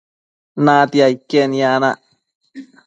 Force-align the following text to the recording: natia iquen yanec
natia 0.65 1.05
iquen 1.15 1.51
yanec 1.61 1.99